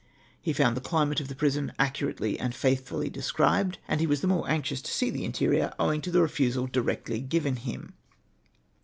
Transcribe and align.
He 0.41 0.51
found 0.51 0.75
the 0.75 0.81
climate 0.81 1.19
of 1.19 1.27
the 1.27 1.35
jorison 1.35 1.73
accurately 1.77 2.39
and 2.39 2.55
faithfully 2.55 3.07
described, 3.07 3.77
and 3.87 4.01
he 4.01 4.07
was 4.07 4.21
the 4.21 4.27
more 4.27 4.49
anxious 4.49 4.81
to 4.81 4.91
see 4.91 5.11
the 5.11 5.23
interior, 5.25 5.75
owing 5.77 6.01
to 6.01 6.09
the 6.09 6.23
refusal 6.23 6.65
directly 6.65 7.19
given 7.19 7.57
him. 7.57 7.93